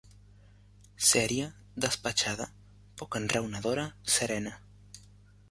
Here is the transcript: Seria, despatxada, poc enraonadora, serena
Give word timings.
Seria, 1.09 1.49
despatxada, 1.85 2.49
poc 3.03 3.19
enraonadora, 3.21 3.87
serena 4.17 4.57